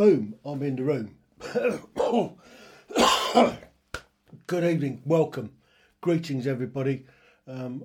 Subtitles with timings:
[0.00, 1.14] Boom, I'm in the room.
[4.46, 5.52] Good evening, welcome,
[6.00, 7.04] greetings, everybody.
[7.46, 7.84] Um,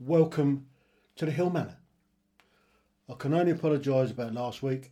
[0.00, 0.66] welcome
[1.14, 1.76] to the Hill Manor.
[3.08, 4.90] I can only apologise about last week.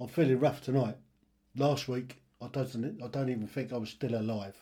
[0.00, 0.96] I'm feeling rough tonight.
[1.56, 4.56] Last week, I don't, I don't even think I was still alive.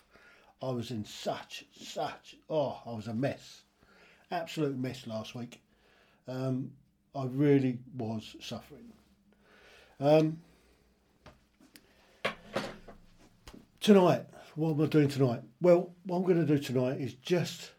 [0.60, 3.62] I was in such, such, oh, I was a mess.
[4.30, 5.62] Absolute mess last week.
[6.28, 6.72] Um,
[7.14, 8.92] I really was suffering.
[9.98, 10.36] Um,
[13.82, 15.42] tonight, what am I doing tonight?
[15.60, 17.72] Well, what I'm going to do tonight is just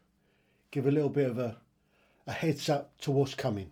[0.70, 1.56] give a little bit of a,
[2.28, 3.72] a heads up to what's coming,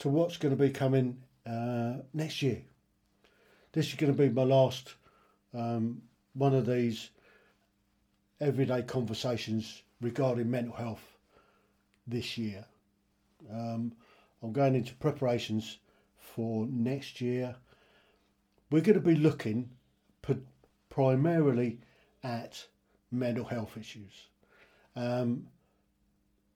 [0.00, 2.60] to what's going to be coming uh, next year.
[3.72, 4.94] This is going to be my last
[5.54, 6.02] um,
[6.34, 7.08] one of these
[8.38, 11.16] everyday conversations regarding mental health
[12.06, 12.66] this year.
[13.50, 13.92] Um,
[14.42, 15.78] I'm going into preparations
[16.18, 17.56] for next year.
[18.70, 19.70] We're going to be looking
[20.90, 21.78] primarily
[22.22, 22.66] at
[23.10, 24.28] mental health issues.
[24.96, 25.46] Um,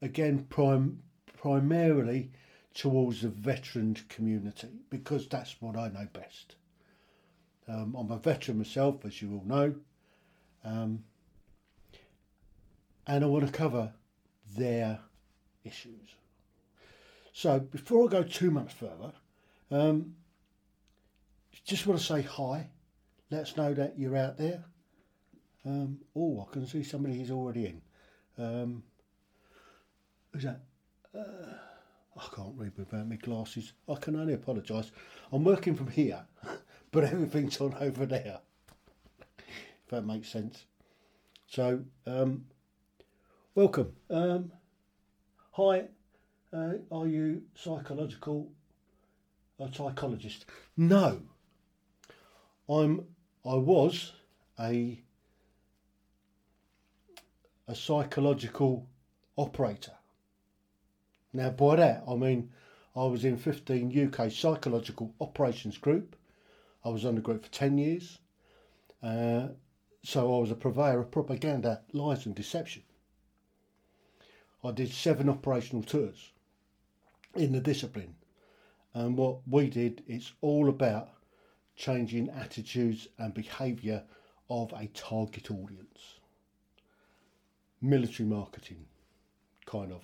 [0.00, 1.02] again, prim-
[1.36, 2.30] primarily
[2.74, 6.56] towards the veteran community because that's what I know best.
[7.68, 9.74] Um, I'm a veteran myself, as you all know,
[10.64, 11.04] um,
[13.06, 13.92] and I want to cover
[14.56, 14.98] their
[15.64, 16.14] issues.
[17.32, 19.12] So before I go too much further,
[19.70, 20.14] um,
[21.64, 22.68] just want to say hi,
[23.32, 24.62] let us know that you're out there.
[25.64, 27.82] Um, oh, I can see somebody is already in.
[28.36, 28.82] Um,
[30.32, 30.60] who's that?
[31.18, 31.54] Uh,
[32.14, 33.72] I can't read without my glasses.
[33.88, 34.90] I can only apologise.
[35.32, 36.22] I'm working from here,
[36.92, 38.40] but everything's on over there.
[39.38, 40.66] if that makes sense.
[41.46, 42.44] So, um,
[43.54, 43.94] welcome.
[44.10, 44.52] Um,
[45.52, 45.84] hi,
[46.52, 48.50] uh, are you psychological?
[49.58, 50.44] A psychologist?
[50.76, 51.22] No.
[52.68, 53.06] I'm.
[53.44, 54.12] I was
[54.58, 55.00] a
[57.66, 58.86] a psychological
[59.36, 59.92] operator.
[61.32, 62.50] Now, by that, I mean
[62.94, 66.14] I was in 15 UK Psychological Operations Group.
[66.84, 68.18] I was on the group for 10 years.
[69.02, 69.48] Uh,
[70.04, 72.82] so I was a purveyor of propaganda, lies, and deception.
[74.62, 76.30] I did seven operational tours
[77.34, 78.14] in the discipline.
[78.94, 81.08] And what we did, it's all about
[81.76, 84.02] changing attitudes and behaviour
[84.50, 86.18] of a target audience
[87.82, 88.86] military marketing,
[89.66, 90.02] kind of.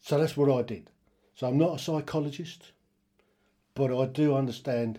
[0.00, 0.90] So that's what I did.
[1.34, 2.72] So I'm not a psychologist,
[3.74, 4.98] but I do understand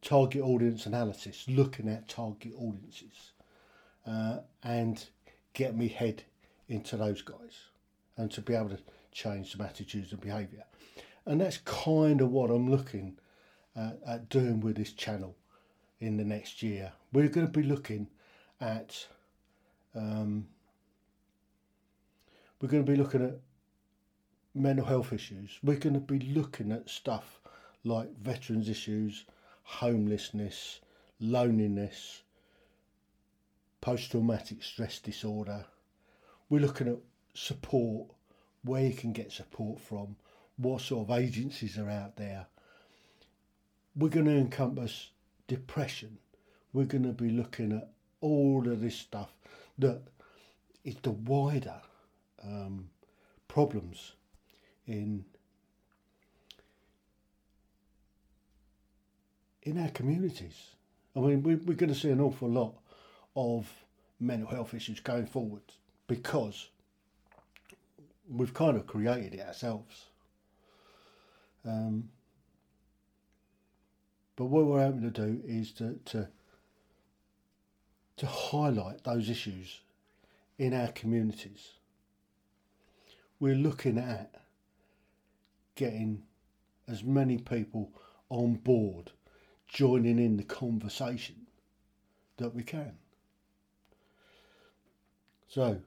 [0.00, 3.32] target audience analysis, looking at target audiences,
[4.06, 5.04] uh, and
[5.54, 6.22] get me head
[6.68, 7.66] into those guys,
[8.16, 8.78] and to be able to
[9.10, 10.64] change some attitudes and behaviour.
[11.26, 13.18] And that's kind of what I'm looking
[13.78, 15.36] at, at doing with this channel
[16.00, 16.92] in the next year.
[17.12, 18.08] We're going to be looking
[18.60, 19.06] at
[19.94, 20.46] um,
[22.60, 23.38] we're going to be looking at
[24.54, 25.58] mental health issues.
[25.62, 27.40] We're going to be looking at stuff
[27.84, 29.24] like veterans issues,
[29.62, 30.80] homelessness,
[31.20, 32.22] loneliness,
[33.80, 35.64] post traumatic stress disorder.
[36.48, 36.98] We're looking at
[37.34, 38.10] support,
[38.64, 40.16] where you can get support from,
[40.56, 42.46] what sort of agencies are out there.
[43.98, 45.10] We're going to encompass
[45.48, 46.18] depression.
[46.72, 47.90] We're going to be looking at
[48.20, 49.32] all of this stuff
[49.78, 50.02] that
[50.84, 51.80] is the wider
[52.44, 52.90] um,
[53.48, 54.12] problems
[54.86, 55.24] in
[59.64, 60.54] in our communities.
[61.16, 62.74] I mean, we, we're going to see an awful lot
[63.36, 63.68] of
[64.20, 65.62] mental health issues going forward
[66.06, 66.68] because
[68.30, 70.06] we've kind of created it ourselves.
[71.66, 72.08] Um,
[74.38, 76.28] but what we're hoping to do is to, to
[78.16, 79.80] to highlight those issues
[80.58, 81.72] in our communities.
[83.40, 84.34] We're looking at
[85.74, 86.22] getting
[86.86, 87.90] as many people
[88.28, 89.10] on board,
[89.66, 91.46] joining in the conversation
[92.36, 92.92] that we can.
[95.48, 95.80] So,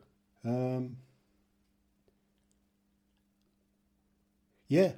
[0.44, 0.98] um,
[4.68, 4.94] yeah,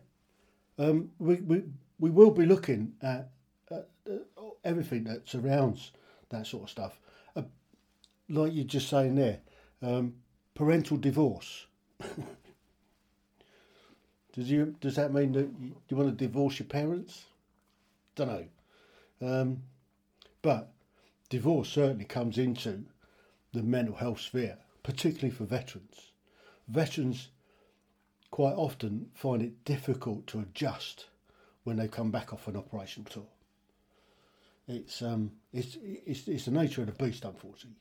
[0.80, 1.64] um, we, we,
[2.00, 3.30] we will be looking at,
[3.74, 4.22] at, at
[4.64, 5.92] everything that surrounds
[6.30, 7.00] that sort of stuff
[8.30, 9.40] like you're just saying there,
[9.82, 10.16] um,
[10.56, 11.66] parental divorce.
[14.34, 17.26] does you does that mean that you, you want to divorce your parents?
[18.16, 18.46] Don't know,
[19.22, 19.64] um,
[20.42, 20.72] but
[21.30, 22.84] divorce certainly comes into
[23.54, 26.12] the mental health sphere, particularly for veterans.
[26.68, 27.30] Veterans
[28.32, 31.06] quite often find it difficult to adjust
[31.64, 33.28] when they come back off an operational tour.
[34.68, 37.80] It's um, it's it's it's the nature of the beast, unfortunately.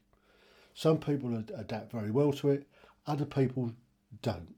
[0.75, 2.67] Some people adapt very well to it,
[3.07, 3.73] other people
[4.23, 4.55] don't.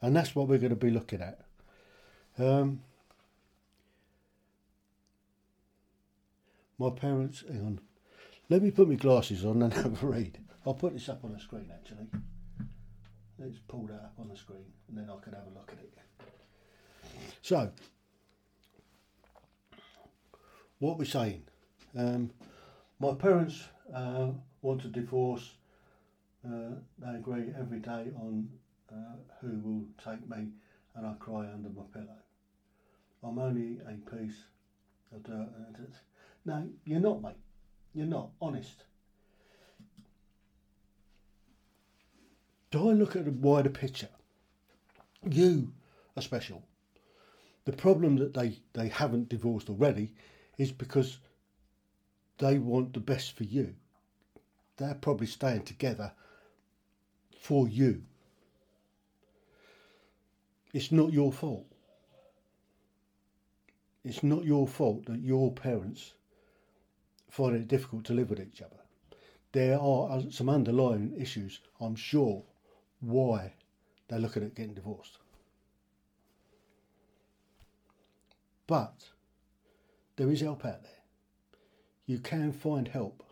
[0.00, 1.40] And that's what we're going to be looking at.
[2.38, 2.80] Um,
[6.78, 7.80] my parents, hang on,
[8.48, 10.38] let me put my glasses on and have a read.
[10.66, 12.06] I'll put this up on the screen actually.
[13.38, 15.78] Let's pull that up on the screen and then I can have a look at
[15.78, 15.92] it.
[17.42, 17.70] So,
[20.80, 21.42] what we're saying,
[21.96, 22.30] um,
[22.98, 23.62] my parents
[23.94, 24.28] uh,
[24.62, 25.52] want a divorce.
[26.44, 28.48] Uh, they agree every day on
[28.90, 30.48] uh, who will take me,
[30.96, 32.16] and I cry under my pillow.
[33.22, 34.44] I'm only a piece
[35.14, 35.48] of dirt.
[36.46, 37.36] No, you're not, mate.
[37.94, 38.30] You're not.
[38.40, 38.84] Honest.
[42.70, 44.08] Do I look at the wider picture?
[45.28, 45.72] You
[46.16, 46.62] are special.
[47.66, 50.14] The problem that they, they haven't divorced already
[50.60, 51.18] is because
[52.38, 53.74] they want the best for you
[54.80, 56.10] they're probably staying together
[57.38, 58.02] for you.
[60.72, 61.66] It's not your fault.
[64.02, 66.14] It's not your fault that your parents
[67.28, 68.80] find it difficult to live with each other.
[69.52, 72.42] There are uh, some underlying issues, I'm sure,
[73.00, 73.52] why
[74.08, 75.18] they're looking at getting divorced.
[78.66, 79.10] But
[80.20, 80.92] there is help out there.
[82.04, 83.22] You can find help,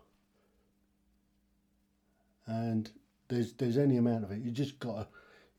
[2.47, 2.89] and
[3.27, 4.39] there's there's any amount of it.
[4.39, 5.05] You just gotta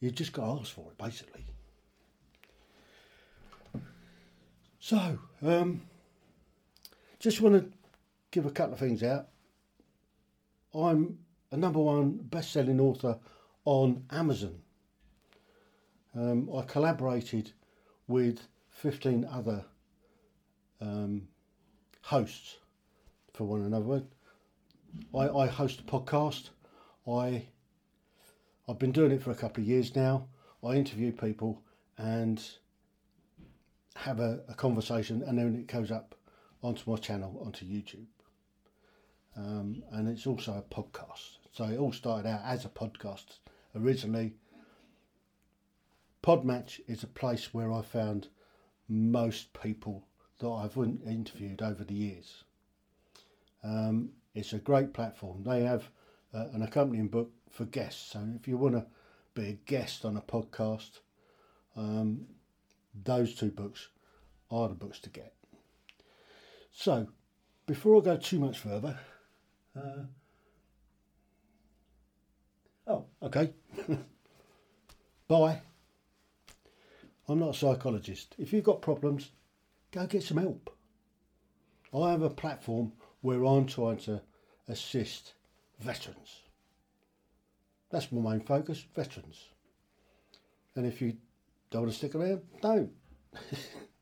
[0.01, 1.45] you just gotta ask for it, basically.
[4.81, 5.83] So, um,
[7.21, 7.71] just want to
[8.33, 9.29] give a couple of things out.
[10.75, 11.17] I'm
[11.53, 13.21] a number one best-selling author
[13.65, 14.59] on Amazon.
[16.13, 17.53] Um, I collaborated
[18.09, 19.65] with 15 other
[20.81, 21.29] um,
[22.03, 22.57] hosts
[23.35, 24.03] for one another.
[25.15, 26.51] I, I host a podcast.
[27.09, 27.45] I
[28.69, 30.29] I've been doing it for a couple of years now.
[30.65, 31.63] I interview people
[31.99, 32.43] and
[33.97, 36.15] have a, a conversation, and then it goes up
[36.63, 38.07] onto my channel onto YouTube.
[39.37, 41.39] Um, and it's also a podcast.
[41.53, 43.39] So it all started out as a podcast
[43.75, 44.35] originally.
[46.23, 48.29] Podmatch is a place where I found
[48.89, 50.07] most people
[50.41, 52.45] that I've interviewed over the years.
[53.63, 55.43] Um, it's a great platform.
[55.45, 55.89] They have
[56.35, 58.13] uh, an accompanying book for guests.
[58.13, 58.87] So if you want to
[59.35, 61.01] be a guest on a podcast,
[61.77, 62.27] um,
[63.05, 63.89] those two books
[64.51, 65.35] are the books to get.
[66.73, 67.09] So
[67.67, 68.99] before I go too much further,
[69.77, 70.05] uh,
[72.87, 73.53] oh, okay.
[75.29, 75.61] Bye.
[77.29, 78.35] I'm not a psychologist.
[78.39, 79.31] If you've got problems,
[79.93, 80.77] go get some help.
[81.93, 84.23] I have a platform where I'm trying to
[84.69, 85.35] assist
[85.81, 86.43] veterans.
[87.91, 89.49] That's my main focus, veterans.
[90.77, 91.17] And if you
[91.71, 92.91] don't want to stick around, don't.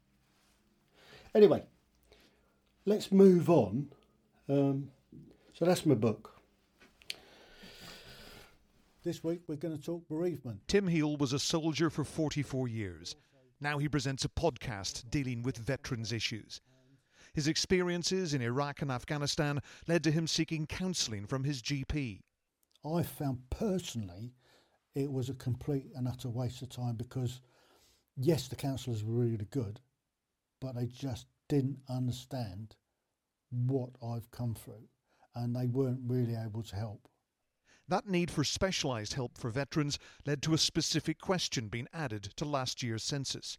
[1.35, 1.62] anyway,
[2.85, 3.88] let's move on.
[4.49, 4.90] Um,
[5.54, 6.35] so that's my book.
[9.04, 10.61] This week we're going to talk bereavement.
[10.68, 13.16] Tim Hill was a soldier for 44 years.
[13.61, 16.61] Now he presents a podcast dealing with veterans' issues.
[17.35, 22.21] His experiences in Iraq and Afghanistan led to him seeking counselling from his GP.
[22.85, 24.33] I found personally
[24.95, 27.41] it was a complete and utter waste of time because,
[28.17, 29.81] yes, the counsellors were really good,
[30.61, 32.77] but they just didn't understand
[33.50, 34.88] what I've come through
[35.35, 37.09] and they weren't really able to help.
[37.88, 42.45] That need for specialised help for veterans led to a specific question being added to
[42.45, 43.57] last year's census.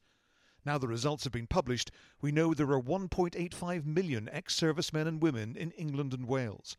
[0.64, 1.90] Now the results have been published,
[2.22, 6.78] we know there are 1.85 million ex servicemen and women in England and Wales.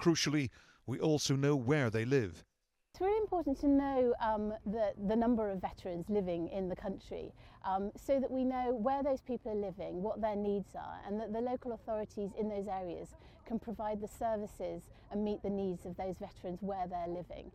[0.00, 0.50] Crucially,
[0.86, 2.44] we also know where they live.
[2.92, 7.32] It's really important to know um, the, the number of veterans living in the country
[7.64, 11.18] um, so that we know where those people are living, what their needs are, and
[11.18, 13.08] that the local authorities in those areas
[13.52, 17.50] can provide the services and meet the needs of those veterans where they're living.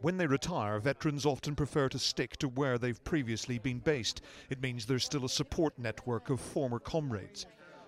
[0.00, 4.22] When they retire, veterans often prefer to stick to where they've previously been based.
[4.48, 7.44] It means there's still a support network of former comrades.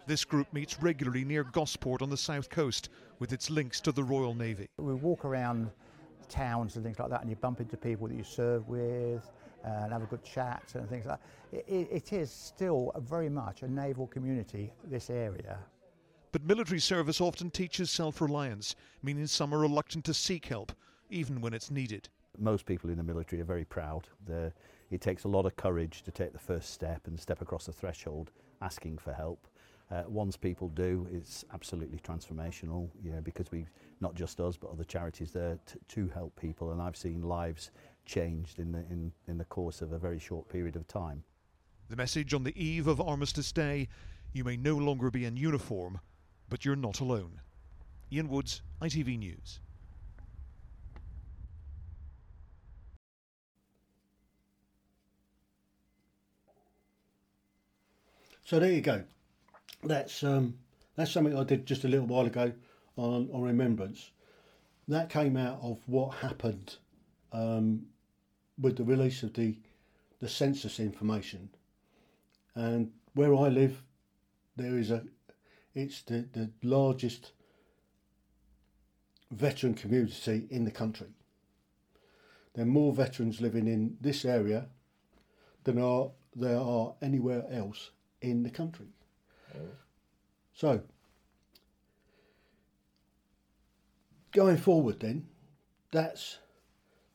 [0.06, 4.04] This group meets regularly near Gosport on the south coast with its links to the
[4.04, 4.68] Royal Navy.
[4.76, 5.70] We walk around
[6.28, 9.30] towns and things like that and you bump into people that you serve with
[9.64, 11.64] uh, and have a good chat and things like that.
[11.66, 15.58] it, it is still very much a naval community, this area.
[16.34, 18.74] But military service often teaches self reliance,
[19.04, 20.72] meaning some are reluctant to seek help,
[21.08, 22.08] even when it's needed.
[22.36, 24.08] Most people in the military are very proud.
[24.26, 24.52] They're,
[24.90, 27.72] it takes a lot of courage to take the first step and step across the
[27.72, 29.46] threshold asking for help.
[29.92, 34.72] Uh, once people do, it's absolutely transformational, you know, because we've not just us, but
[34.72, 36.72] other charities there to help people.
[36.72, 37.70] And I've seen lives
[38.06, 41.22] changed in the, in, in the course of a very short period of time.
[41.90, 43.86] The message on the eve of Armistice Day
[44.32, 46.00] you may no longer be in uniform,
[46.48, 47.40] but you're not alone.
[48.12, 49.60] Ian Woods, ITV News.
[58.44, 59.02] So there you go.
[59.82, 60.58] That's um,
[60.96, 62.52] that's something I did just a little while ago
[62.96, 64.10] on, on Remembrance.
[64.86, 66.76] That came out of what happened
[67.32, 67.86] um,
[68.60, 69.56] with the release of the
[70.20, 71.48] the census information.
[72.54, 73.82] And where I live,
[74.56, 75.04] there is a
[75.74, 77.32] it's the, the largest
[79.30, 81.08] veteran community in the country.
[82.54, 84.66] There are more veterans living in this area
[85.64, 87.90] than are there are anywhere else
[88.20, 88.86] in the country.
[89.54, 89.60] Oh.
[90.52, 90.82] So,
[94.32, 95.26] going forward, then,
[95.90, 96.38] that's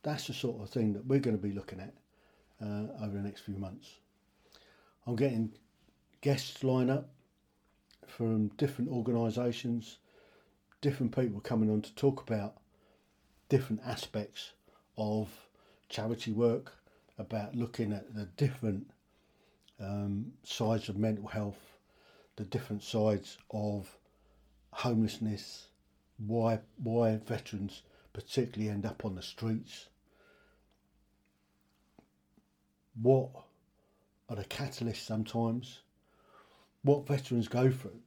[0.02, 1.94] that's the sort of thing that we're going to be looking at
[2.62, 3.88] uh, over the next few months.
[5.06, 5.52] I'm getting
[6.20, 7.08] guests line up
[8.10, 9.98] from different organisations,
[10.80, 12.56] different people coming on to talk about
[13.48, 14.52] different aspects
[14.96, 15.28] of
[15.88, 16.72] charity work,
[17.18, 18.90] about looking at the different
[19.80, 21.76] um, sides of mental health,
[22.36, 23.96] the different sides of
[24.72, 25.66] homelessness,
[26.26, 29.86] why why veterans particularly end up on the streets,
[33.00, 33.30] what
[34.28, 35.80] are the catalysts sometimes,
[36.82, 38.00] what veterans go through,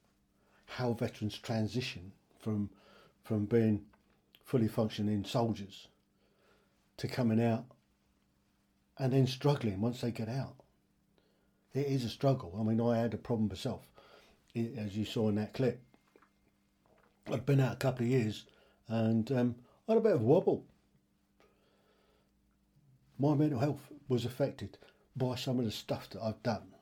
[0.65, 2.70] how veterans transition from
[3.24, 3.86] from being
[4.44, 5.88] fully functioning soldiers
[6.98, 7.65] to coming out
[8.98, 10.56] and then struggling once they get out.
[11.74, 12.56] It is a struggle.
[12.60, 13.82] I mean, I had a problem myself,
[14.56, 15.82] as you saw in that clip.
[17.32, 18.46] I'd been out a couple of years
[18.88, 19.56] and um,
[19.88, 20.65] I had a bit of a wobble.
[23.18, 24.77] My mental health was affected
[25.15, 26.73] by some of the stuff that I've done.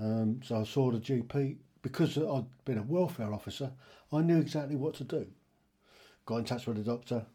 [0.00, 3.70] Um, so I saw the GP because I'd been a welfare officer.
[4.12, 5.26] I knew exactly what to do.
[6.24, 7.26] Got in touch with the doctor.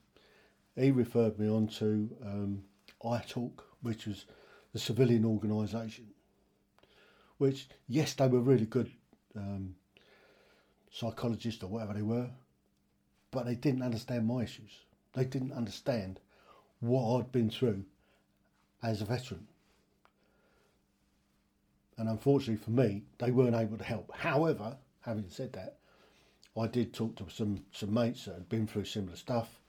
[0.75, 2.63] He referred me on to um,
[3.03, 4.25] iTalk, which was
[4.73, 6.07] the civilian organisation.
[7.37, 8.91] Which, yes, they were really good
[9.35, 9.75] um,
[10.91, 12.29] psychologists or whatever they were,
[13.31, 14.71] but they didn't understand my issues.
[15.13, 16.19] They didn't understand
[16.79, 17.83] what I'd been through
[18.81, 19.47] as a veteran.
[21.97, 24.11] And unfortunately for me, they weren't able to help.
[24.15, 25.77] However, having said that,
[26.57, 29.59] I did talk to some, some mates that had been through similar stuff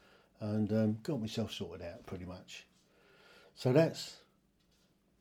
[0.40, 2.66] and um, got myself sorted out pretty much.
[3.54, 4.16] So that's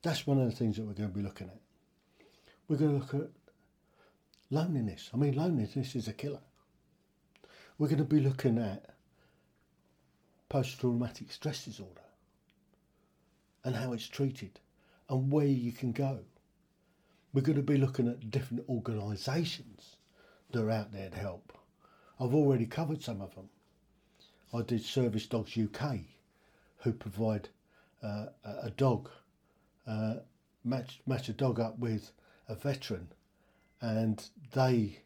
[0.01, 1.59] that's one of the things that we're going to be looking at.
[2.67, 3.31] We're going to look at
[4.51, 5.09] loneliness.
[5.11, 6.41] I mean, loneliness is a killer.
[7.79, 8.93] We're going to be looking at
[10.47, 12.01] post traumatic stress disorder
[13.63, 14.59] and how it's treated
[15.09, 16.19] and where you can go.
[17.35, 19.97] We're going to be looking at different organisations
[20.51, 21.51] that are out there to help.
[22.17, 23.49] I've already covered some of them.
[24.53, 25.97] I did Service Dogs UK,
[26.77, 27.49] who provide
[28.01, 29.09] uh, a dog,
[29.85, 30.19] uh,
[30.63, 32.13] match, match a dog up with
[32.47, 33.09] a veteran,
[33.81, 35.01] and they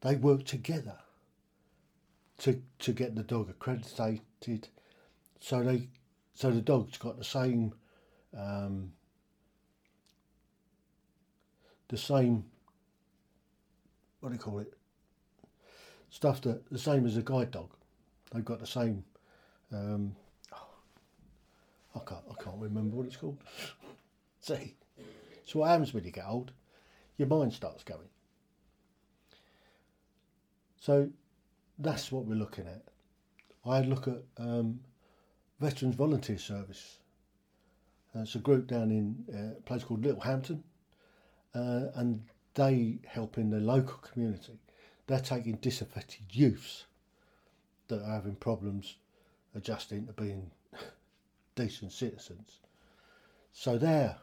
[0.00, 0.96] they work together
[2.38, 4.68] to to get the dog accredited,
[5.38, 5.90] so they
[6.32, 7.74] so the dog's got the same
[8.34, 8.94] um,
[11.92, 12.44] the same
[14.20, 14.72] what do you call it
[16.12, 17.70] stuff that the same as a guide dog.
[18.32, 19.02] They've got the same.
[19.72, 20.14] Um,
[20.54, 20.68] oh,
[21.96, 23.38] I can't I can't remember what it's called.
[24.40, 24.76] See,
[25.44, 26.52] so what happens when you get old?
[27.16, 28.08] Your mind starts going.
[30.80, 31.08] So
[31.78, 32.82] that's what we're looking at.
[33.64, 34.80] I look at um,
[35.60, 36.98] Veterans Volunteer Service.
[38.14, 40.62] Uh, it's a group down in uh, a place called Littlehampton,
[41.54, 42.22] uh, and
[42.54, 44.58] they help in the local community.
[45.06, 46.84] They're taking disaffected youths
[47.88, 48.96] that are having problems
[49.54, 50.50] adjusting to being
[51.54, 52.60] decent citizens.
[53.52, 54.16] So they're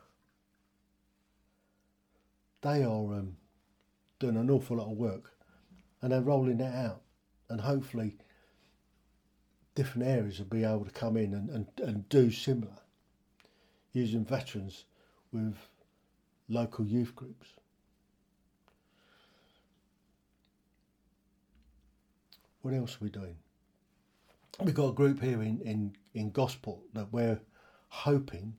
[2.61, 3.37] they are um,
[4.19, 5.31] doing an awful lot of work,
[6.01, 7.01] and they're rolling that out,
[7.49, 8.17] and hopefully
[9.75, 12.79] different areas will be able to come in and, and, and do similar,
[13.93, 14.83] using veterans
[15.31, 15.55] with
[16.49, 17.47] local youth groups.
[22.61, 23.37] What else are we doing?
[24.59, 27.39] We've got a group here in, in, in Gosport that we're
[27.87, 28.55] hoping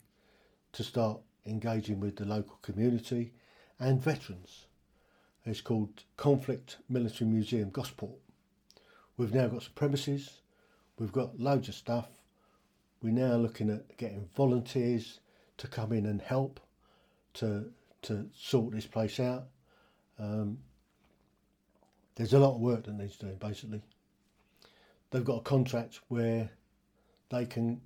[0.72, 3.33] to start engaging with the local community
[3.79, 4.66] and veterans.
[5.44, 8.18] It's called Conflict Military Museum Gosport.
[9.16, 10.40] We've now got some premises,
[10.98, 12.09] we've got loads of stuff.
[13.03, 15.20] We're now looking at getting volunteers
[15.59, 16.61] to come in and help
[17.35, 17.70] to
[18.02, 19.44] to sort this place out.
[20.18, 20.58] Um,
[22.14, 23.82] there's a lot of work that needs doing basically.
[25.10, 26.50] They've got a contract where
[27.30, 27.80] they can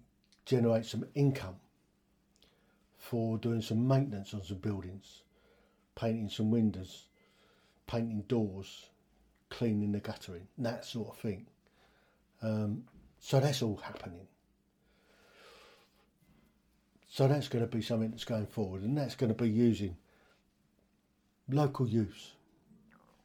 [0.44, 1.56] generate some income
[2.98, 5.22] for doing some maintenance on some buildings,
[5.94, 7.04] painting some windows,
[7.86, 8.86] painting doors,
[9.50, 11.46] cleaning the guttering, that sort of thing.
[12.42, 12.84] Um,
[13.20, 14.26] so that's all happening.
[17.08, 19.96] So that's going to be something that's going forward, and that's going to be using
[21.48, 22.32] local youths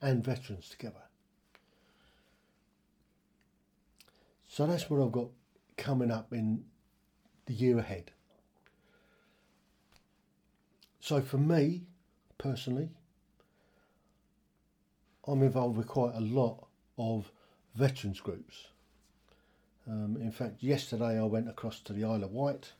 [0.01, 1.01] and veterans together.
[4.47, 5.29] So that's what I've got
[5.77, 6.63] coming up in
[7.45, 8.11] the year ahead.
[10.99, 11.83] So for me,
[12.37, 12.89] personally,
[15.27, 17.31] I'm involved with quite a lot of
[17.75, 18.67] veterans groups.
[19.87, 22.73] Um, in fact, yesterday I went across to the Isle of Wight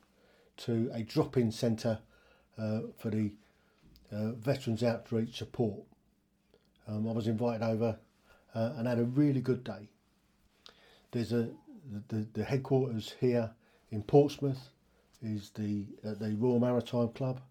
[0.58, 2.00] to a drop-in centre
[2.58, 3.32] uh, for the
[4.12, 5.82] uh, Veterans Outreach Support.
[6.88, 7.98] Um, I was invited over
[8.56, 9.90] uh, and had a really good day.
[11.12, 11.50] There's a
[12.10, 13.52] the, the headquarters here
[13.92, 14.70] in Portsmouth
[15.22, 17.42] is the uh, the Royal Maritime Club.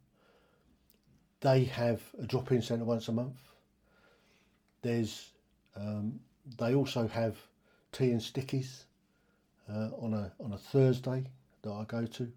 [1.40, 3.38] they have a drop-in centre once a month.
[4.83, 5.31] There's
[5.77, 6.21] um,
[6.59, 7.37] they also have
[7.92, 8.85] tea and stickies
[9.68, 11.25] uh, on a on a Thursday
[11.62, 12.33] that I go to.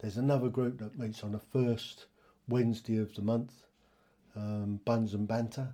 [0.00, 2.06] There's another group that meets on the first
[2.48, 3.52] Wednesday of the month,
[4.36, 5.68] um, Buns and Banter,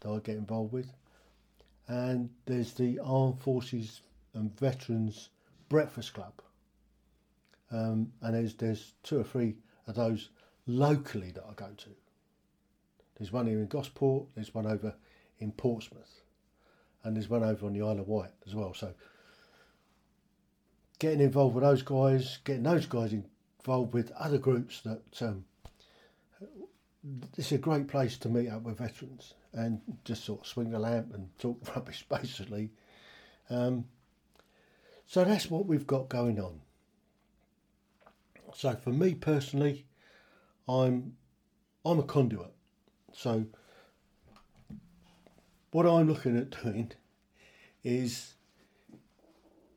[0.00, 0.92] that I get involved with.
[1.88, 4.00] And there's the Armed Forces
[4.34, 5.30] and Veterans
[5.68, 6.32] Breakfast Club.
[7.70, 9.56] Um, and there's there's two or three
[9.86, 10.28] of those
[10.66, 11.88] locally that I go to.
[13.16, 14.94] There's one here in Gosport, there's one over
[15.38, 16.22] in Portsmouth,
[17.04, 18.74] and there's one over on the Isle of Wight as well.
[18.74, 18.92] So
[20.98, 25.44] getting involved with those guys, getting those guys involved with other groups that um,
[27.36, 30.78] it's a great place to meet up with veterans and just sort of swing the
[30.78, 32.70] lamp and talk rubbish basically.
[33.50, 33.84] Um,
[35.06, 36.60] so that's what we've got going on.
[38.54, 39.86] So for me personally,
[40.68, 41.16] I'm
[41.84, 42.52] I'm a conduit.
[43.12, 43.46] So
[45.72, 46.92] what I'm looking at doing
[47.82, 48.34] is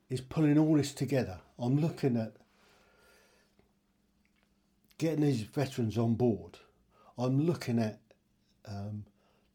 [0.09, 1.39] is pulling all this together.
[1.57, 2.33] I'm looking at
[4.97, 6.59] getting these veterans on board.
[7.17, 7.99] I'm looking at
[8.67, 9.05] um,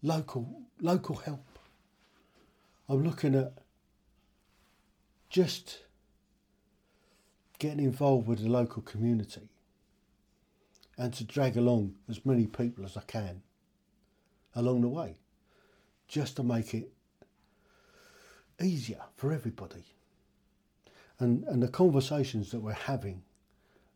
[0.02, 1.58] local local help.
[2.88, 3.52] I'm looking at
[5.28, 5.80] just
[7.58, 9.48] getting involved with the local community
[10.96, 13.42] and to drag along as many people as I can
[14.54, 15.16] along the way
[16.08, 16.90] just to make it
[18.60, 19.84] easier for everybody.
[21.18, 23.22] And, and the conversations that we're having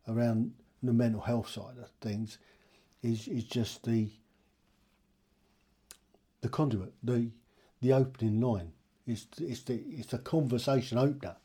[0.07, 2.37] around the mental health side of things
[3.05, 4.09] is, is just the
[6.41, 7.29] the conduit, the
[7.81, 8.71] the opening line.
[9.07, 11.35] It's, it's the it's a conversation opener,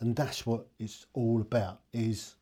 [0.00, 1.80] and that's what it's all about.
[1.92, 2.34] Is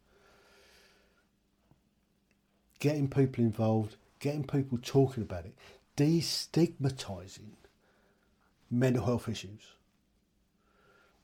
[2.81, 5.55] getting people involved, getting people talking about it,
[5.97, 7.53] destigmatizing
[8.71, 9.75] mental health issues.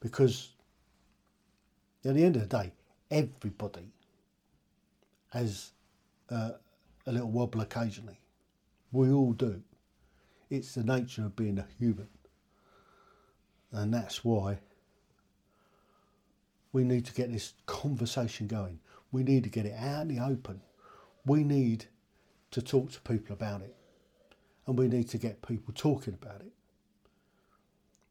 [0.01, 0.51] Because
[2.05, 2.73] at the end of the day,
[3.11, 3.90] everybody
[5.31, 5.73] has
[6.31, 6.53] uh,
[7.09, 8.21] a little wobble occasionally.
[8.92, 9.62] We all do.
[10.51, 12.09] It's the nature of being a human.
[13.73, 14.59] And that's why
[16.73, 18.81] we need to get this conversation going.
[19.11, 20.61] We need to get it out in the open.
[21.25, 21.87] We need
[22.51, 23.75] to talk to people about it.
[24.66, 26.53] And we need to get people talking about it.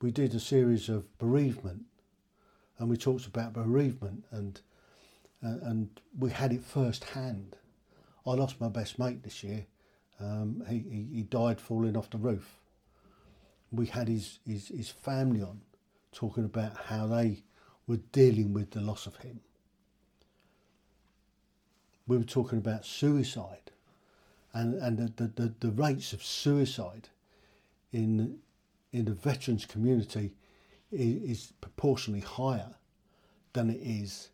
[0.02, 1.86] We did a series of bereavement
[2.80, 4.60] and we talked about bereavement and
[5.42, 7.56] and we had it first hand.
[8.28, 9.66] I lost my best mate this year.
[10.20, 12.60] Um, he, he, he died falling off the roof.
[13.72, 15.62] We had his, his, his family on
[16.12, 17.44] talking about how they
[17.86, 19.40] were dealing with the loss of him.
[22.08, 23.72] We were talking about suicide
[24.54, 27.10] and, and the, the, the, the rates of suicide
[27.92, 28.40] in,
[28.92, 30.34] in the veterans community
[30.92, 32.76] is, is proportionally higher
[33.54, 34.30] than it is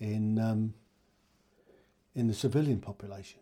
[0.00, 0.74] in um,
[2.14, 3.40] in the civilian population,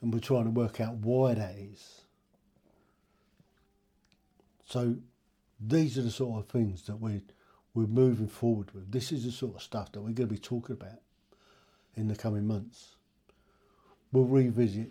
[0.00, 2.02] and we're trying to work out why that is.
[4.66, 4.96] So,
[5.60, 7.22] these are the sort of things that we
[7.74, 8.90] we're moving forward with.
[8.90, 11.00] This is the sort of stuff that we're going to be talking about
[11.96, 12.96] in the coming months.
[14.12, 14.90] We'll revisit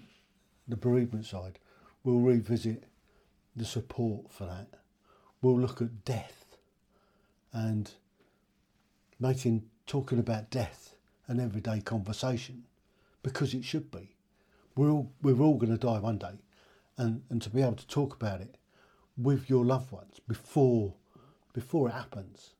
[0.67, 1.59] the bereavement side.
[2.03, 2.85] We'll revisit
[3.55, 4.67] the support for that.
[5.41, 6.45] We'll look at death
[7.51, 7.91] and
[9.19, 10.95] making talking about death
[11.29, 12.63] an everyday conversation
[13.23, 14.15] because it should be.
[14.75, 16.41] We're all, we're all going to die one day,
[16.97, 18.55] and, and to be able to talk about it
[19.17, 20.93] with your loved ones before
[21.51, 22.51] before it happens,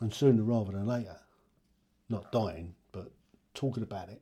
[0.00, 1.16] and sooner rather than later,
[2.08, 3.10] not dying, but
[3.54, 4.20] talking about it,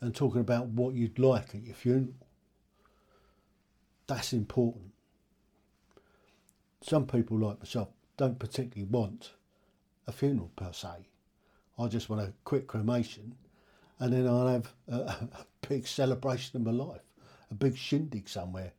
[0.00, 2.26] and talking about what you'd like at your funeral.
[4.06, 4.92] That's important.
[6.82, 9.32] Some people like myself don't particularly want
[10.06, 11.06] a funeral per se.
[11.80, 13.34] I just want a quick cremation
[13.98, 17.02] and then I'll have a, a big celebration of my life,
[17.50, 18.72] a big shindig somewhere.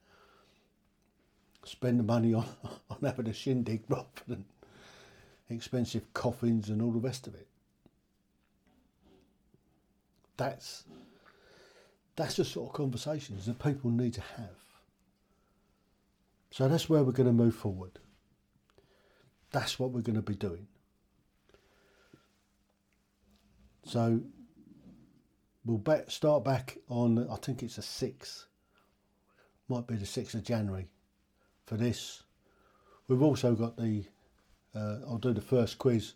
[1.63, 2.45] Spend the money on,
[2.89, 4.45] on having a shindig rather than
[5.49, 7.47] expensive coffins and all the rest of it.
[10.37, 10.85] That's
[12.15, 14.57] that's the sort of conversations that people need to have.
[16.51, 17.99] So that's where we're going to move forward.
[19.51, 20.67] That's what we're going to be doing.
[23.83, 24.21] So
[25.65, 28.45] we'll start back on, I think it's the 6th,
[29.67, 30.87] might be the 6th of January
[31.65, 32.23] for this.
[33.07, 34.05] We've also got the,
[34.75, 36.13] uh, I'll do the first quiz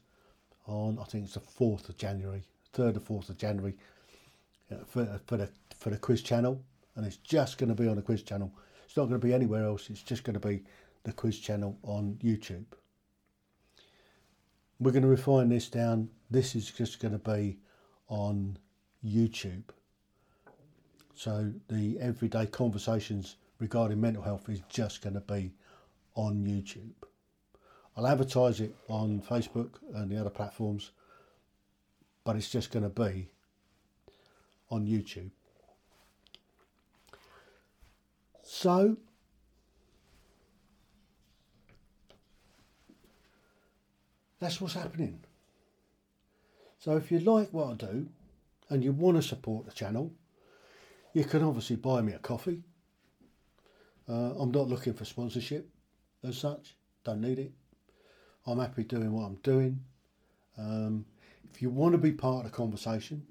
[0.67, 3.75] on, I think it's the 4th of January, 3rd or 4th of January.
[4.71, 6.61] uh, for, for the for the quiz channel,
[6.95, 8.51] and it's just going to be on the quiz channel.
[8.85, 9.89] It's not going to be anywhere else.
[9.89, 10.63] It's just going to be
[11.03, 12.65] the quiz channel on YouTube.
[14.79, 16.09] We're going to refine this down.
[16.29, 17.57] This is just going to be
[18.09, 18.57] on
[19.05, 19.63] YouTube.
[21.15, 25.53] So the everyday conversations regarding mental health is just going to be
[26.15, 26.91] on YouTube.
[27.95, 30.91] I'll advertise it on Facebook and the other platforms,
[32.25, 33.29] but it's just going to be
[34.69, 35.29] on YouTube.
[38.43, 38.97] So,
[44.39, 45.19] that's what's happening.
[46.79, 48.07] So, if you like what I do
[48.69, 50.11] and you want to support the channel,
[51.13, 52.63] you can obviously buy me a coffee.
[54.07, 55.69] Uh, I'm not looking for sponsorship
[56.23, 57.51] as such, don't need it.
[58.45, 59.79] I'm happy doing what I'm doing.
[60.57, 61.05] Um,
[61.51, 63.25] if you want to be part of the conversation,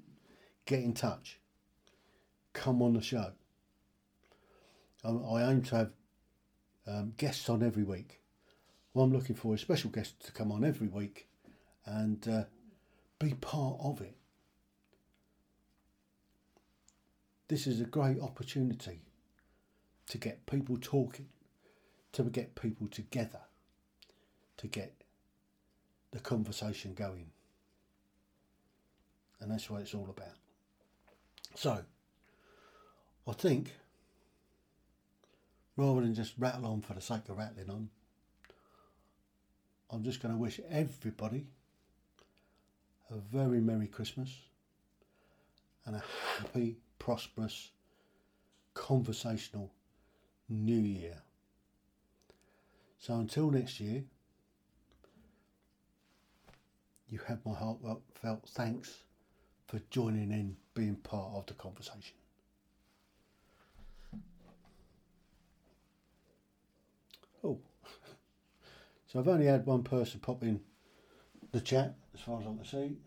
[0.65, 1.39] get in touch.
[2.53, 3.31] Come on the show.
[5.03, 5.91] Um, I aim to have
[6.87, 8.19] um, guests on every week.
[9.03, 11.27] I'm looking for is special guests to come on every week
[11.85, 12.43] and uh,
[13.19, 14.15] be part of it.
[17.47, 19.01] This is a great opportunity
[20.07, 21.27] to get people talking,
[22.13, 23.41] to get people together,
[24.57, 24.93] to get
[26.11, 27.27] the conversation going.
[29.41, 30.37] And that's what it's all about.
[31.55, 31.83] So,
[33.27, 33.73] I think
[35.77, 37.89] rather than just rattle on for the sake of rattling on,
[39.91, 41.45] I'm just going to wish everybody
[43.11, 44.29] a very Merry Christmas
[45.85, 46.03] and a
[46.39, 47.71] happy, prosperous,
[48.73, 49.71] conversational
[50.49, 51.21] New Year.
[52.99, 54.03] So until next year,
[57.09, 58.97] you have my heartfelt thanks
[59.67, 62.15] for joining in, being part of the conversation.
[67.43, 67.59] Oh,
[69.07, 70.59] so I've only had one person pop in
[71.51, 72.97] the chat as far as I can see.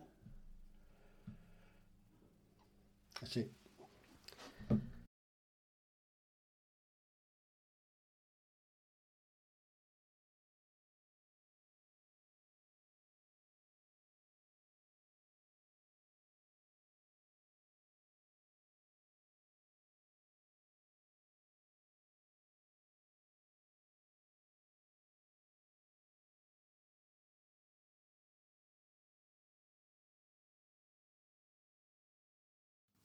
[3.21, 3.51] That's it.